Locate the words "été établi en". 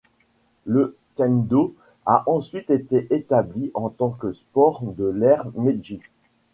2.71-3.91